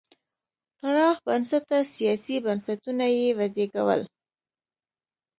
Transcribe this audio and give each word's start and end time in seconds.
پراخ 0.79 1.17
بنسټه 1.25 1.77
سیاسي 1.95 2.35
بنسټونه 2.45 3.05
یې 3.17 3.27
وزېږول. 3.37 4.01